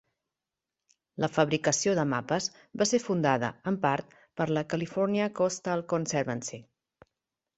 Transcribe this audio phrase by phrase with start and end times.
[1.23, 2.47] La fabricació de mapes
[2.83, 6.63] va ser fundada, en part, per la California Coastal Conservancy.